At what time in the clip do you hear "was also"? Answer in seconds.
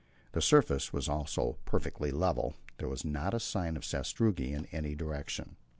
0.91-1.59